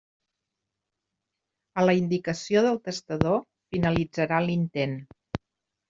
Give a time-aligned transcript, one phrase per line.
[1.83, 3.41] A la indicació del testador
[3.77, 5.03] finalitzarà l'intent.